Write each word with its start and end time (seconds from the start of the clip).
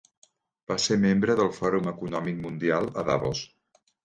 Va 0.71 0.77
ser 0.85 0.97
membre 1.03 1.35
del 1.41 1.51
Fòrum 1.57 1.91
Econòmic 1.93 2.41
Mundial 2.47 2.91
a 2.97 3.05
Davos. 3.13 3.45